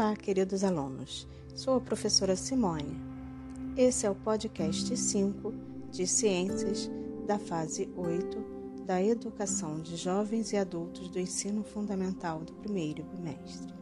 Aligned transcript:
Olá, 0.00 0.14
queridos 0.14 0.62
alunos. 0.62 1.26
Sou 1.56 1.74
a 1.74 1.80
professora 1.80 2.36
Simone. 2.36 2.96
Esse 3.76 4.06
é 4.06 4.10
o 4.10 4.14
podcast 4.14 4.96
5 4.96 5.52
de 5.90 6.06
Ciências 6.06 6.88
da 7.26 7.36
fase 7.36 7.92
8 7.96 8.84
da 8.86 9.02
Educação 9.02 9.80
de 9.80 9.96
Jovens 9.96 10.52
e 10.52 10.56
Adultos 10.56 11.08
do 11.08 11.18
Ensino 11.18 11.64
Fundamental 11.64 12.38
do 12.44 12.52
primeiro 12.52 13.02
bimestre. 13.02 13.74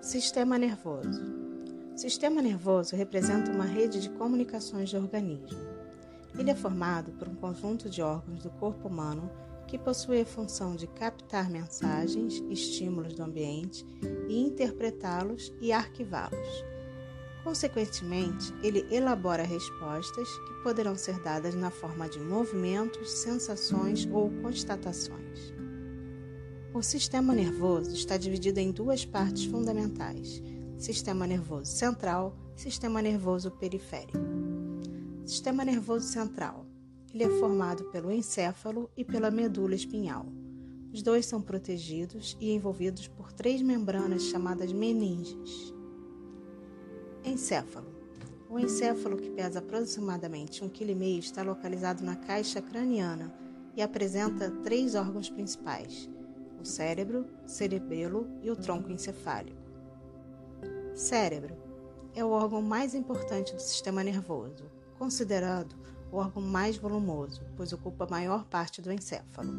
Sistema 0.00 0.56
nervoso. 0.56 1.26
sistema 1.94 2.40
nervoso 2.40 2.96
representa 2.96 3.52
uma 3.52 3.66
rede 3.66 4.00
de 4.00 4.08
comunicações 4.08 4.88
de 4.88 4.96
organismo. 4.96 5.60
Ele 6.38 6.50
é 6.50 6.54
formado 6.54 7.12
por 7.18 7.28
um 7.28 7.34
conjunto 7.34 7.90
de 7.90 8.00
órgãos 8.00 8.42
do 8.42 8.48
corpo 8.52 8.88
humano 8.88 9.30
que 9.70 9.78
possui 9.78 10.20
a 10.20 10.26
função 10.26 10.74
de 10.74 10.88
captar 10.88 11.48
mensagens, 11.48 12.42
estímulos 12.50 13.14
do 13.14 13.22
ambiente 13.22 13.86
e 14.28 14.40
interpretá-los 14.40 15.52
e 15.60 15.70
arquivá-los. 15.70 16.64
Consequentemente, 17.44 18.52
ele 18.64 18.84
elabora 18.90 19.44
respostas 19.44 20.28
que 20.28 20.62
poderão 20.64 20.96
ser 20.96 21.20
dadas 21.20 21.54
na 21.54 21.70
forma 21.70 22.08
de 22.08 22.18
movimentos, 22.18 23.12
sensações 23.12 24.06
ou 24.12 24.28
constatações. 24.42 25.54
O 26.74 26.82
sistema 26.82 27.32
nervoso 27.32 27.94
está 27.94 28.16
dividido 28.16 28.58
em 28.58 28.72
duas 28.72 29.04
partes 29.04 29.44
fundamentais: 29.44 30.42
sistema 30.78 31.28
nervoso 31.28 31.70
central 31.70 32.36
e 32.56 32.60
sistema 32.60 33.00
nervoso 33.00 33.52
periférico. 33.52 34.18
Sistema 35.24 35.64
nervoso 35.64 36.08
central 36.08 36.69
ele 37.12 37.24
é 37.24 37.30
formado 37.38 37.84
pelo 37.84 38.12
encéfalo 38.12 38.88
e 38.96 39.04
pela 39.04 39.30
medula 39.30 39.74
espinhal. 39.74 40.26
Os 40.92 41.02
dois 41.02 41.26
são 41.26 41.40
protegidos 41.40 42.36
e 42.40 42.52
envolvidos 42.52 43.06
por 43.06 43.32
três 43.32 43.62
membranas 43.62 44.24
chamadas 44.24 44.72
meninges. 44.72 45.74
Encéfalo. 47.24 47.88
O 48.48 48.58
encéfalo, 48.58 49.16
que 49.16 49.30
pesa 49.30 49.60
aproximadamente 49.60 50.64
1,5 50.64 50.70
kg, 50.70 51.18
está 51.18 51.42
localizado 51.42 52.04
na 52.04 52.16
caixa 52.16 52.60
craniana 52.60 53.32
e 53.76 53.82
apresenta 53.82 54.50
três 54.64 54.96
órgãos 54.96 55.30
principais: 55.30 56.10
o 56.60 56.64
cérebro, 56.64 57.26
cerebelo 57.46 58.26
e 58.42 58.50
o 58.50 58.56
tronco 58.56 58.90
encefálico. 58.90 59.60
Cérebro 60.94 61.56
é 62.14 62.24
o 62.24 62.30
órgão 62.30 62.60
mais 62.60 62.94
importante 62.94 63.54
do 63.54 63.60
sistema 63.60 64.02
nervoso, 64.02 64.64
considerado 64.98 65.76
órgão 66.12 66.42
mais 66.42 66.76
volumoso, 66.76 67.42
pois 67.56 67.72
ocupa 67.72 68.04
a 68.04 68.10
maior 68.10 68.44
parte 68.44 68.82
do 68.82 68.92
encéfalo. 68.92 69.52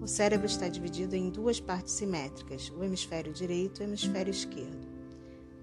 O 0.00 0.06
cérebro 0.06 0.46
está 0.46 0.68
dividido 0.68 1.14
em 1.14 1.30
duas 1.30 1.60
partes 1.60 1.94
simétricas, 1.94 2.70
o 2.70 2.82
hemisfério 2.82 3.32
direito 3.32 3.82
e 3.82 3.84
o 3.84 3.88
hemisfério 3.88 4.30
esquerdo. 4.30 4.88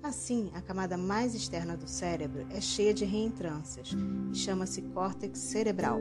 Assim, 0.03 0.51
a 0.53 0.61
camada 0.61 0.97
mais 0.97 1.33
externa 1.33 1.75
do 1.75 1.87
cérebro 1.87 2.45
é 2.51 2.61
cheia 2.61 2.93
de 2.93 3.03
reentrâncias 3.03 3.95
e 4.31 4.35
chama-se 4.35 4.81
córtex 4.81 5.39
cerebral. 5.39 5.99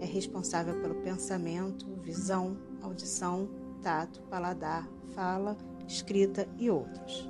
É 0.00 0.04
responsável 0.04 0.80
pelo 0.80 0.96
pensamento, 0.96 1.86
visão, 2.02 2.56
audição, 2.82 3.48
tato, 3.82 4.20
paladar, 4.30 4.88
fala, 5.14 5.56
escrita 5.88 6.46
e 6.58 6.70
outros. 6.70 7.28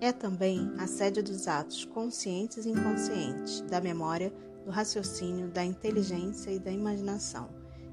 É 0.00 0.12
também 0.12 0.72
a 0.78 0.86
sede 0.86 1.22
dos 1.22 1.48
atos 1.48 1.84
conscientes 1.84 2.64
e 2.64 2.70
inconscientes, 2.70 3.60
da 3.62 3.80
memória, 3.80 4.32
do 4.64 4.70
raciocínio, 4.70 5.48
da 5.48 5.64
inteligência 5.64 6.50
e 6.50 6.58
da 6.58 6.70
imaginação, 6.70 7.48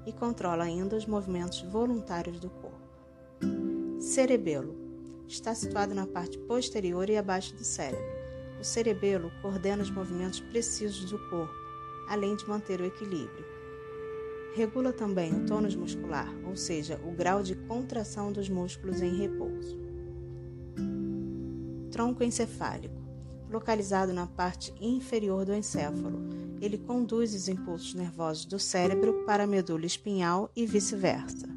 e 0.06 0.12
controla 0.12 0.64
ainda 0.64 0.96
os 0.96 1.06
movimentos 1.06 1.62
voluntários 1.62 2.40
do 2.40 2.50
corpo. 2.50 2.78
Cerebelo 4.00 4.76
está 5.28 5.54
situado 5.54 5.94
na 5.94 6.08
parte 6.08 6.38
posterior 6.40 7.10
e 7.10 7.18
abaixo 7.18 7.54
do 7.56 7.64
cérebro. 7.64 8.06
O 8.60 8.64
cerebelo 8.64 9.32
coordena 9.42 9.84
os 9.84 9.92
movimentos 9.92 10.40
precisos 10.40 11.12
do 11.12 11.20
corpo, 11.30 11.54
além 12.08 12.36
de 12.36 12.48
manter 12.48 12.80
o 12.80 12.86
equilíbrio. 12.86 13.46
Regula 14.56 14.92
também 14.92 15.32
o 15.34 15.46
tônus 15.46 15.76
muscular, 15.76 16.34
ou 16.48 16.56
seja, 16.56 17.00
o 17.06 17.12
grau 17.12 17.44
de 17.44 17.56
contração 17.56 18.32
dos 18.32 18.50
músculos 18.50 19.02
em 19.02 19.16
repouso. 19.16 19.78
Tronco 21.92 22.24
encefálico, 22.24 23.07
localizado 23.50 24.14
na 24.14 24.28
parte 24.28 24.74
inferior 24.80 25.46
do 25.46 25.54
encéfalo, 25.54 26.20
ele 26.62 26.78
conduz 26.78 27.34
os 27.34 27.48
impulsos 27.48 27.94
nervosos 27.94 28.46
do 28.46 28.60
cérebro 28.60 29.24
para 29.26 29.44
a 29.44 29.48
medula 29.48 29.86
espinhal 29.86 30.52
e 30.56 30.66
vice-versa. 30.66 31.48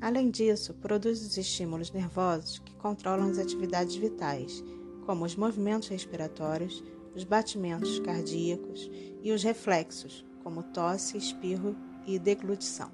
Além 0.00 0.30
disso, 0.30 0.74
produz 0.74 1.22
os 1.22 1.36
estímulos 1.36 1.90
nervosos 1.90 2.58
que 2.58 2.74
controlam 2.76 3.30
as 3.30 3.38
atividades 3.38 3.96
vitais, 3.96 4.62
como 5.04 5.24
os 5.24 5.36
movimentos 5.36 5.88
respiratórios, 5.88 6.82
os 7.14 7.24
batimentos 7.24 7.98
cardíacos 8.00 8.90
e 9.22 9.32
os 9.32 9.42
reflexos, 9.42 10.24
como 10.42 10.62
tosse, 10.62 11.16
espirro 11.16 11.74
e 12.06 12.18
deglutição. 12.18 12.90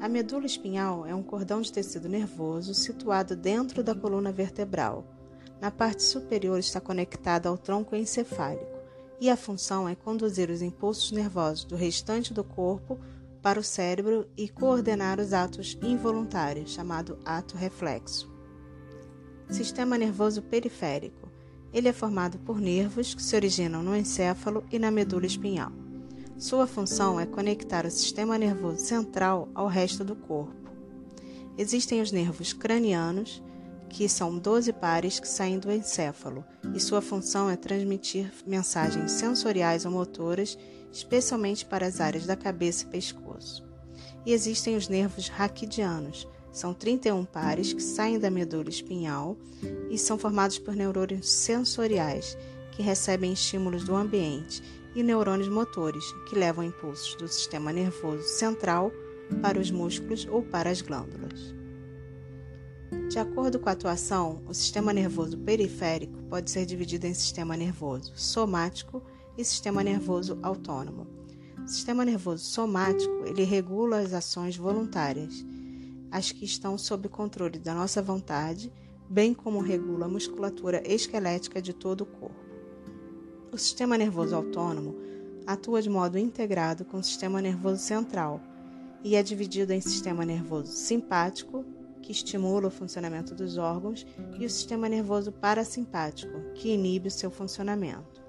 A 0.00 0.08
medula 0.08 0.44
espinhal 0.44 1.06
é 1.06 1.14
um 1.14 1.22
cordão 1.22 1.62
de 1.62 1.72
tecido 1.72 2.08
nervoso 2.08 2.74
situado 2.74 3.34
dentro 3.34 3.82
da 3.82 3.94
coluna 3.94 4.30
vertebral. 4.30 5.06
Na 5.60 5.70
parte 5.70 6.02
superior 6.02 6.58
está 6.58 6.80
conectado 6.80 7.46
ao 7.46 7.56
tronco 7.56 7.96
encefálico 7.96 8.74
e 9.20 9.30
a 9.30 9.36
função 9.36 9.88
é 9.88 9.94
conduzir 9.94 10.50
os 10.50 10.60
impulsos 10.60 11.12
nervosos 11.12 11.64
do 11.64 11.76
restante 11.76 12.34
do 12.34 12.44
corpo 12.44 12.98
para 13.40 13.60
o 13.60 13.62
cérebro 13.62 14.26
e 14.36 14.48
coordenar 14.48 15.20
os 15.20 15.32
atos 15.32 15.78
involuntários, 15.82 16.72
chamado 16.72 17.18
ato 17.24 17.56
reflexo. 17.56 18.30
Sistema 19.50 19.98
nervoso 19.98 20.42
periférico. 20.42 21.30
Ele 21.72 21.88
é 21.88 21.92
formado 21.92 22.38
por 22.38 22.60
nervos 22.60 23.14
que 23.14 23.22
se 23.22 23.36
originam 23.36 23.82
no 23.82 23.94
encéfalo 23.94 24.64
e 24.72 24.78
na 24.78 24.90
medula 24.90 25.26
espinhal. 25.26 25.72
Sua 26.38 26.66
função 26.66 27.20
é 27.20 27.26
conectar 27.26 27.84
o 27.84 27.90
sistema 27.90 28.36
nervoso 28.38 28.78
central 28.78 29.48
ao 29.54 29.66
resto 29.66 30.04
do 30.04 30.16
corpo. 30.16 30.70
Existem 31.56 32.00
os 32.00 32.10
nervos 32.10 32.52
cranianos, 32.52 33.42
que 33.94 34.08
são 34.08 34.36
12 34.36 34.72
pares 34.72 35.20
que 35.20 35.28
saem 35.28 35.56
do 35.56 35.70
encéfalo, 35.70 36.44
e 36.74 36.80
sua 36.80 37.00
função 37.00 37.48
é 37.48 37.54
transmitir 37.54 38.32
mensagens 38.44 39.12
sensoriais 39.12 39.84
ou 39.84 39.92
motoras, 39.92 40.58
especialmente 40.92 41.64
para 41.64 41.86
as 41.86 42.00
áreas 42.00 42.26
da 42.26 42.34
cabeça 42.34 42.82
e 42.82 42.88
pescoço. 42.88 43.64
E 44.26 44.32
existem 44.32 44.76
os 44.76 44.88
nervos 44.88 45.28
raquidianos, 45.28 46.26
são 46.50 46.74
31 46.74 47.24
pares 47.24 47.72
que 47.72 47.80
saem 47.80 48.18
da 48.18 48.30
medula 48.30 48.68
espinhal 48.68 49.36
e 49.88 49.96
são 49.96 50.18
formados 50.18 50.58
por 50.58 50.74
neurônios 50.74 51.30
sensoriais, 51.30 52.36
que 52.72 52.82
recebem 52.82 53.32
estímulos 53.32 53.84
do 53.84 53.94
ambiente, 53.94 54.60
e 54.92 55.04
neurônios 55.04 55.48
motores, 55.48 56.04
que 56.28 56.34
levam 56.34 56.64
impulsos 56.64 57.14
do 57.14 57.28
sistema 57.28 57.72
nervoso 57.72 58.24
central 58.24 58.90
para 59.40 59.60
os 59.60 59.70
músculos 59.70 60.26
ou 60.28 60.42
para 60.42 60.68
as 60.68 60.80
glândulas. 60.80 61.54
De 63.08 63.18
acordo 63.18 63.60
com 63.60 63.68
a 63.68 63.72
atuação, 63.72 64.42
o 64.48 64.52
sistema 64.52 64.92
nervoso 64.92 65.38
periférico 65.38 66.22
pode 66.24 66.50
ser 66.50 66.66
dividido 66.66 67.06
em 67.06 67.14
sistema 67.14 67.56
nervoso 67.56 68.12
somático 68.16 69.02
e 69.38 69.44
sistema 69.44 69.84
nervoso 69.84 70.38
autônomo. 70.42 71.06
O 71.64 71.68
sistema 71.68 72.04
nervoso 72.04 72.44
somático, 72.44 73.24
ele 73.24 73.44
regula 73.44 74.00
as 74.00 74.12
ações 74.12 74.56
voluntárias, 74.56 75.44
as 76.10 76.32
que 76.32 76.44
estão 76.44 76.76
sob 76.76 77.08
controle 77.08 77.58
da 77.58 77.74
nossa 77.74 78.02
vontade, 78.02 78.72
bem 79.08 79.32
como 79.32 79.60
regula 79.60 80.06
a 80.06 80.08
musculatura 80.08 80.82
esquelética 80.84 81.62
de 81.62 81.72
todo 81.72 82.02
o 82.02 82.06
corpo. 82.06 82.44
O 83.52 83.56
sistema 83.56 83.96
nervoso 83.96 84.34
autônomo 84.34 84.96
atua 85.46 85.80
de 85.80 85.88
modo 85.88 86.18
integrado 86.18 86.84
com 86.84 86.98
o 86.98 87.04
sistema 87.04 87.40
nervoso 87.40 87.80
central 87.80 88.40
e 89.02 89.14
é 89.14 89.22
dividido 89.22 89.72
em 89.72 89.80
sistema 89.80 90.24
nervoso 90.24 90.72
simpático 90.72 91.64
que 92.04 92.12
estimula 92.12 92.68
o 92.68 92.70
funcionamento 92.70 93.34
dos 93.34 93.56
órgãos, 93.56 94.06
e 94.38 94.44
o 94.44 94.50
sistema 94.50 94.90
nervoso 94.90 95.32
parasimpático, 95.32 96.38
que 96.54 96.68
inibe 96.68 97.08
o 97.08 97.10
seu 97.10 97.30
funcionamento. 97.30 98.22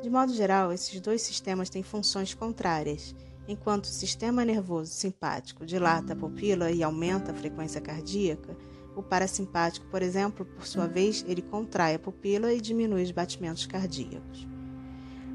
De 0.00 0.08
modo 0.08 0.32
geral, 0.32 0.72
esses 0.72 1.00
dois 1.00 1.20
sistemas 1.20 1.68
têm 1.68 1.82
funções 1.82 2.32
contrárias. 2.32 3.12
Enquanto 3.48 3.84
o 3.84 3.88
sistema 3.88 4.44
nervoso 4.44 4.92
simpático 4.92 5.66
dilata 5.66 6.12
a 6.12 6.16
pupila 6.16 6.70
e 6.70 6.82
aumenta 6.82 7.32
a 7.32 7.34
frequência 7.34 7.80
cardíaca, 7.80 8.56
o 8.94 9.02
parasimpático, 9.02 9.86
por 9.86 10.00
exemplo, 10.00 10.46
por 10.46 10.64
sua 10.64 10.86
vez, 10.86 11.24
ele 11.26 11.42
contrai 11.42 11.96
a 11.96 11.98
pupila 11.98 12.52
e 12.52 12.60
diminui 12.60 13.02
os 13.02 13.10
batimentos 13.10 13.66
cardíacos. 13.66 14.46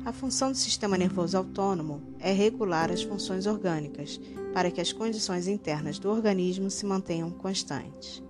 A 0.03 0.11
função 0.11 0.51
do 0.51 0.57
sistema 0.57 0.97
nervoso 0.97 1.37
autônomo 1.37 2.01
é 2.19 2.31
regular 2.31 2.91
as 2.91 3.03
funções 3.03 3.45
orgânicas, 3.45 4.19
para 4.51 4.71
que 4.71 4.81
as 4.81 4.91
condições 4.91 5.47
internas 5.47 5.99
do 5.99 6.09
organismo 6.09 6.71
se 6.71 6.85
mantenham 6.85 7.29
constantes. 7.29 8.23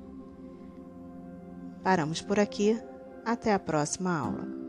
Paramos 1.81 2.21
por 2.21 2.39
aqui. 2.39 2.79
Até 3.23 3.53
a 3.53 3.59
próxima 3.59 4.17
aula. 4.17 4.60